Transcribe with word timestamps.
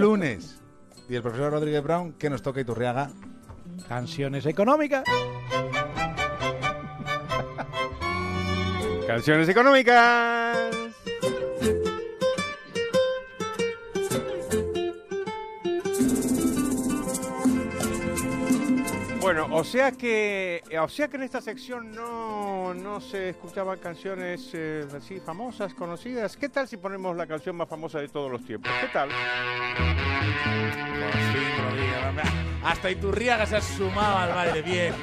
lunes. 0.00 0.60
Y 1.08 1.16
el 1.16 1.22
profesor 1.22 1.50
Rodríguez 1.50 1.82
Brown, 1.82 2.12
que 2.12 2.30
nos 2.30 2.40
toca 2.40 2.60
Iturriaga. 2.60 3.10
Canciones 3.88 4.46
económicas. 4.46 5.02
Canciones 9.08 9.48
económicas. 9.48 10.70
Bueno, 19.20 19.48
o 19.50 19.64
sea 19.64 19.90
que, 19.90 20.62
o 20.80 20.88
sea 20.88 21.08
que 21.08 21.16
en 21.16 21.24
esta 21.24 21.40
sección 21.40 21.90
no, 21.90 22.37
no 22.74 23.00
se 23.00 23.30
escuchaban 23.30 23.78
canciones 23.78 24.50
eh, 24.54 24.86
así 24.96 25.20
famosas, 25.20 25.74
conocidas. 25.74 26.36
¿Qué 26.36 26.48
tal 26.48 26.68
si 26.68 26.76
ponemos 26.76 27.16
la 27.16 27.26
canción 27.26 27.56
más 27.56 27.68
famosa 27.68 28.00
de 28.00 28.08
todos 28.08 28.30
los 28.30 28.44
tiempos? 28.44 28.70
¿Qué 28.80 28.88
tal? 28.88 29.08
Hasta 32.64 32.90
Iturriaga 32.90 33.46
se 33.46 33.56
ha 33.56 33.60
sumado 33.60 34.18
al 34.18 34.34
baile, 34.34 34.62
bien. 34.62 34.94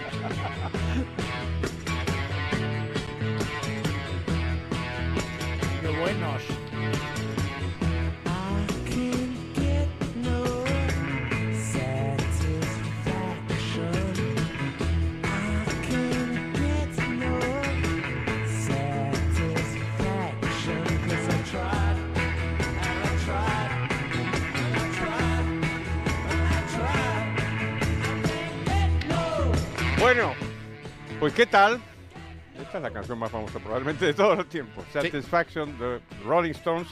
Bueno, 30.16 30.34
pues 31.20 31.34
¿qué 31.34 31.46
tal? 31.46 31.82
Esta 32.62 32.78
es 32.78 32.84
la 32.84 32.92
canción 32.92 33.20
más 33.20 33.30
famosa 33.30 33.60
probablemente 33.60 34.06
de 34.06 34.14
todos 34.14 34.38
los 34.38 34.48
tiempos. 34.48 34.86
Satisfaction 34.94 35.78
de 35.78 36.00
Rolling 36.26 36.52
Stones. 36.52 36.88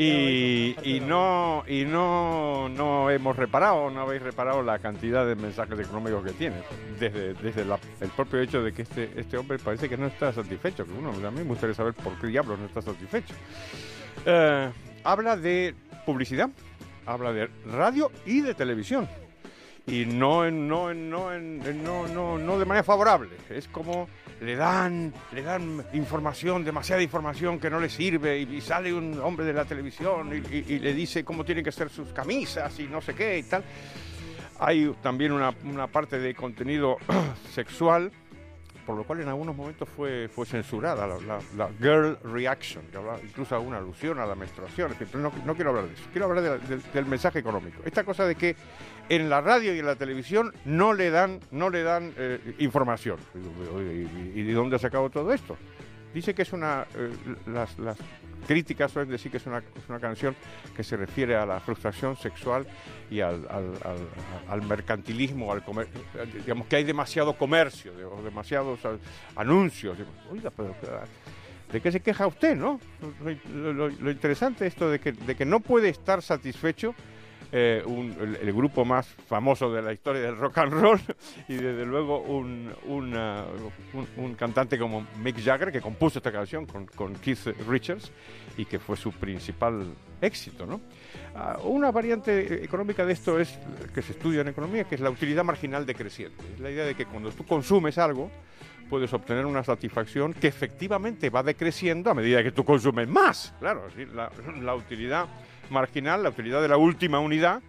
Y, 0.00 0.76
y 0.84 1.00
no 1.00 1.64
y 1.66 1.84
no 1.84 2.68
no 2.68 3.10
hemos 3.10 3.34
reparado, 3.34 3.90
no 3.90 4.02
habéis 4.02 4.22
reparado 4.22 4.62
la 4.62 4.78
cantidad 4.78 5.26
de 5.26 5.34
mensajes 5.34 5.80
económicos 5.80 6.24
que 6.24 6.30
tiene. 6.32 6.56
Desde, 7.00 7.34
desde 7.34 7.64
la- 7.64 7.80
el 8.00 8.08
propio 8.10 8.38
hecho 8.40 8.62
de 8.62 8.72
que 8.72 8.82
este, 8.82 9.10
este 9.16 9.36
hombre 9.36 9.58
parece 9.58 9.88
que 9.88 9.96
no 9.96 10.06
está 10.06 10.32
satisfecho. 10.32 10.84
Que 10.84 10.92
uno, 10.92 11.08
a 11.10 11.30
mí 11.32 11.38
me 11.40 11.42
gustaría 11.42 11.74
saber 11.74 11.94
por 11.94 12.16
qué 12.20 12.28
diablos 12.28 12.56
no 12.60 12.66
está 12.66 12.80
satisfecho. 12.82 13.34
Eh, 14.24 14.70
habla 15.02 15.36
de 15.36 15.74
publicidad, 16.06 16.50
habla 17.04 17.32
de 17.32 17.50
radio 17.66 18.12
y 18.26 18.42
de 18.42 18.54
televisión. 18.54 19.08
Y 19.88 20.04
no 20.04 20.50
no, 20.50 20.92
no, 20.92 21.38
no, 21.38 22.08
no, 22.08 22.38
no 22.38 22.58
de 22.58 22.64
manera 22.64 22.84
favorable. 22.84 23.30
Es 23.48 23.68
como 23.68 24.08
le 24.40 24.54
dan, 24.54 25.12
le 25.32 25.42
dan 25.42 25.84
información, 25.94 26.64
demasiada 26.64 27.02
información 27.02 27.58
que 27.58 27.70
no 27.70 27.80
le 27.80 27.88
sirve, 27.88 28.38
y, 28.38 28.60
sale 28.60 28.92
un 28.92 29.18
hombre 29.20 29.46
de 29.46 29.52
la 29.52 29.64
televisión 29.64 30.30
y 30.52 30.78
le 30.78 30.94
dice 30.94 31.24
cómo 31.24 31.44
tienen 31.44 31.64
que 31.64 31.72
ser 31.72 31.88
sus 31.90 32.12
camisas 32.12 32.78
y 32.78 32.84
no 32.84 33.00
sé 33.00 33.14
qué 33.14 33.38
y 33.38 33.42
tal. 33.44 33.64
Hay 34.60 34.92
también 35.02 35.32
una, 35.32 35.54
una 35.64 35.86
parte 35.86 36.18
de 36.18 36.34
contenido 36.34 36.98
sexual, 37.54 38.10
por 38.88 38.96
lo 38.96 39.04
cual 39.04 39.20
en 39.20 39.28
algunos 39.28 39.54
momentos 39.54 39.86
fue, 39.86 40.30
fue 40.34 40.46
censurada 40.46 41.06
la, 41.06 41.68
girl 41.78 42.16
reaction, 42.24 42.82
que 42.90 42.96
hablaba 42.96 43.18
incluso 43.22 43.54
alguna 43.54 43.76
alusión 43.76 44.18
a 44.18 44.24
la 44.24 44.34
menstruación, 44.34 44.94
pero 44.98 45.30
no, 45.44 45.54
quiero 45.54 45.68
hablar 45.72 45.88
de 45.88 45.92
eso, 45.92 46.04
quiero 46.10 46.24
hablar 46.26 46.42
de 46.42 46.48
la- 46.76 46.82
del- 46.94 47.04
mensaje 47.04 47.38
económico. 47.38 47.82
Esta 47.84 48.02
cosa 48.02 48.24
de 48.24 48.34
que 48.34 48.56
en 49.10 49.28
la 49.28 49.42
radio 49.42 49.74
y 49.74 49.78
en 49.80 49.84
la 49.84 49.96
televisión 49.96 50.54
no 50.64 50.94
le 50.94 51.10
dan, 51.10 51.38
no 51.50 51.68
le 51.68 51.82
dan 51.82 52.14
eh, 52.16 52.54
información. 52.60 53.18
¿Y, 54.34 54.42
de 54.42 54.52
dónde 54.54 54.76
ha 54.76 54.78
sacado 54.78 55.10
todo 55.10 55.34
esto? 55.34 55.58
Dice 56.14 56.34
que 56.34 56.40
es 56.40 56.52
una. 56.54 56.86
eh, 56.96 57.10
las 57.46 57.98
críticas 58.46 58.90
suelen 58.92 59.10
decir 59.10 59.30
que 59.30 59.36
es 59.38 59.46
una, 59.46 59.58
es 59.58 59.88
una 59.88 60.00
canción 60.00 60.34
que 60.76 60.82
se 60.84 60.96
refiere 60.96 61.36
a 61.36 61.44
la 61.46 61.60
frustración 61.60 62.16
sexual 62.16 62.66
y 63.10 63.20
al, 63.20 63.46
al- 64.48 64.62
mercantilismo, 64.62 65.52
al 65.52 65.64
comer, 65.64 65.88
digamos 66.34 66.66
que 66.66 66.76
hay 66.76 66.84
demasiado 66.84 67.36
comercio, 67.36 67.92
o 68.12 68.22
demasiados 68.22 68.80
anuncios. 69.36 69.96
Oiga, 70.30 70.50
¿de 71.72 71.80
qué 71.80 71.92
se 71.92 72.00
queja 72.00 72.26
usted, 72.26 72.56
no? 72.56 72.80
Lo 73.54 74.10
interesante 74.10 74.66
es 74.66 74.72
esto 74.74 74.90
de 74.90 74.98
que, 75.00 75.12
de 75.12 75.34
que 75.34 75.44
no 75.44 75.60
puede 75.60 75.88
estar 75.88 76.22
satisfecho 76.22 76.94
eh, 77.50 77.82
un- 77.86 78.14
el, 78.42 78.52
grupo 78.52 78.84
más 78.84 79.06
famoso 79.26 79.72
de 79.72 79.80
la 79.80 79.92
historia 79.92 80.20
del 80.22 80.36
rock 80.36 80.58
and 80.58 80.72
roll 80.72 81.00
y 81.48 81.54
desde 81.54 81.86
luego 81.86 82.20
un, 82.20 82.70
una- 82.86 83.44
un, 83.94 84.06
un 84.22 84.34
cantante 84.34 84.78
como 84.78 85.06
Mick 85.22 85.42
Jagger 85.42 85.72
que 85.72 85.80
compuso 85.80 86.18
esta 86.18 86.30
canción 86.30 86.66
con, 86.66 86.86
con 86.86 87.14
Keith 87.14 87.46
Richards 87.68 88.12
y 88.56 88.64
que 88.66 88.78
fue 88.78 88.96
su 88.96 89.12
principal 89.12 89.86
éxito. 90.20 90.66
¿no? 90.66 90.80
Ah, 91.34 91.58
una 91.64 91.90
variante 91.90 92.62
económica 92.64 93.06
de 93.06 93.12
esto 93.14 93.38
es 93.38 93.58
que 93.94 94.02
se 94.02 94.12
estudia 94.12 94.40
en 94.42 94.48
economía, 94.48 94.84
que 94.84 94.96
es 94.96 95.00
la 95.00 95.10
utilidad 95.10 95.44
marginal 95.44 95.86
decreciente. 95.86 96.44
Es 96.54 96.60
la 96.60 96.70
idea 96.70 96.84
de 96.84 96.94
que 96.94 97.06
cuando 97.06 97.30
tú 97.30 97.46
consumes 97.46 97.96
algo, 97.98 98.30
puedes 98.90 99.12
obtener 99.12 99.46
una 99.46 99.62
satisfacción 99.62 100.32
que 100.34 100.48
efectivamente 100.48 101.30
va 101.30 101.42
decreciendo 101.42 102.10
a 102.10 102.14
medida 102.14 102.42
que 102.42 102.52
tú 102.52 102.64
consumes 102.64 103.06
más. 103.08 103.54
Claro, 103.60 103.84
la 104.60 104.74
utilidad 104.74 105.26
marginal, 105.70 106.22
la 106.22 106.30
utilidad 106.30 106.62
de 106.62 106.68
la 106.68 106.76
última 106.76 107.20
unidad, 107.20 107.60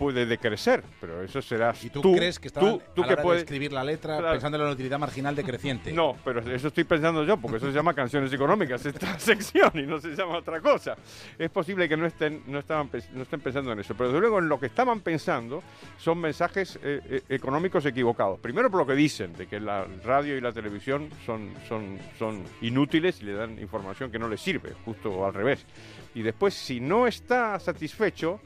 puede 0.00 0.24
decrecer, 0.24 0.82
pero 0.98 1.22
eso 1.22 1.42
serás 1.42 1.84
¿Y 1.84 1.90
tú, 1.90 2.00
crees 2.00 2.38
que 2.38 2.48
estaban 2.48 2.78
tú, 2.78 2.82
tú 2.94 3.02
a 3.02 3.04
la 3.04 3.08
que 3.08 3.12
hora 3.12 3.20
de 3.20 3.26
puedes, 3.26 3.42
escribir 3.42 3.70
la 3.70 3.84
letra 3.84 4.16
Claro. 4.16 4.32
pensando 4.32 4.56
en 4.56 4.64
la 4.64 4.70
utilidad 4.70 4.98
marginal 4.98 5.36
decreciente? 5.36 5.92
no, 5.92 6.16
pero 6.24 6.40
eso 6.40 6.68
estoy 6.68 6.84
pensando 6.84 7.22
yo, 7.22 7.36
porque 7.36 7.58
eso 7.58 7.66
se 7.66 7.74
llama 7.74 7.92
canciones 7.92 8.32
económicas, 8.32 8.86
esta 8.86 9.18
sección, 9.18 9.70
y 9.74 9.82
no 9.82 10.00
se 10.00 10.16
llama 10.16 10.38
otra 10.38 10.58
cosa. 10.62 10.96
Es 11.38 11.50
posible 11.50 11.86
que 11.86 11.98
no 11.98 12.06
estén, 12.06 12.44
no 12.46 12.60
estaban, 12.60 12.88
no 13.12 13.22
estén 13.22 13.40
pensando 13.40 13.72
en 13.72 13.80
eso, 13.80 13.94
pero 13.94 14.08
desde 14.08 14.20
luego 14.20 14.38
en 14.38 14.48
lo 14.48 14.58
que 14.58 14.66
estaban 14.66 15.00
pensando 15.00 15.62
son 15.98 16.18
mensajes 16.18 16.78
eh, 16.82 17.02
eh, 17.04 17.22
económicos 17.28 17.84
equivocados. 17.84 18.40
Primero 18.40 18.70
por 18.70 18.80
lo 18.80 18.86
que 18.86 18.94
dicen, 18.94 19.34
de 19.34 19.46
que 19.46 19.60
la 19.60 19.86
radio 20.02 20.34
y 20.34 20.40
la 20.40 20.52
televisión 20.52 21.10
son, 21.26 21.52
son, 21.68 21.98
son 22.18 22.42
inútiles 22.62 23.20
y 23.20 23.26
le 23.26 23.34
dan 23.34 23.58
información 23.58 24.10
que 24.10 24.18
no 24.18 24.28
le 24.28 24.38
sirve, 24.38 24.72
justo 24.82 25.26
al 25.26 25.34
revés. 25.34 25.66
Y 26.14 26.22
después, 26.22 26.54
si 26.54 26.80
no 26.80 27.06
está 27.06 27.60
satisfecho, 27.60 28.40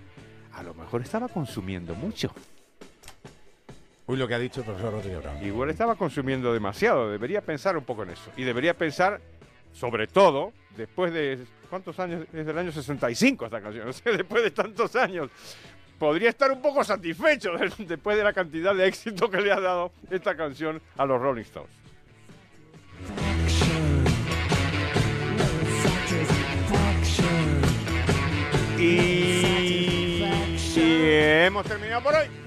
a 0.56 0.62
lo 0.62 0.74
mejor 0.74 1.02
estaba 1.02 1.28
consumiendo 1.28 1.94
mucho. 1.94 2.30
Uy, 4.06 4.16
lo 4.18 4.28
que 4.28 4.34
ha 4.34 4.38
dicho 4.38 4.60
el 4.60 4.66
profesor 4.66 4.92
Rodríguez 4.92 5.22
Brown. 5.22 5.44
Igual 5.44 5.70
estaba 5.70 5.94
consumiendo 5.94 6.52
demasiado, 6.52 7.10
debería 7.10 7.40
pensar 7.40 7.76
un 7.76 7.84
poco 7.84 8.02
en 8.02 8.10
eso. 8.10 8.30
Y 8.36 8.44
debería 8.44 8.74
pensar, 8.76 9.20
sobre 9.72 10.06
todo, 10.06 10.52
después 10.76 11.12
de... 11.12 11.38
¿Cuántos 11.70 11.98
años? 11.98 12.26
Desde 12.30 12.50
el 12.50 12.58
año 12.58 12.70
65 12.70 13.46
esta 13.46 13.60
canción, 13.60 13.88
o 13.88 13.92
sea, 13.92 14.12
después 14.12 14.42
de 14.44 14.50
tantos 14.50 14.94
años. 14.96 15.30
Podría 15.98 16.28
estar 16.28 16.50
un 16.52 16.60
poco 16.60 16.84
satisfecho 16.84 17.52
de- 17.56 17.72
después 17.86 18.16
de 18.16 18.24
la 18.24 18.32
cantidad 18.32 18.74
de 18.74 18.86
éxito 18.86 19.30
que 19.30 19.40
le 19.40 19.50
ha 19.52 19.60
dado 19.60 19.90
esta 20.10 20.36
canción 20.36 20.80
a 20.96 21.06
los 21.06 21.20
Rolling 21.20 21.42
Stones. 21.42 21.70
Y 30.76 31.46
hemos 31.46 31.64
terminado 31.66 32.02
por 32.02 32.14
hoy. 32.14 32.43